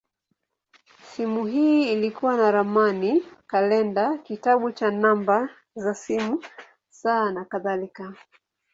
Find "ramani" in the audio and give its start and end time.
2.51-3.23